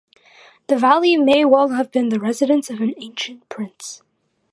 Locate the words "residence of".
2.19-2.81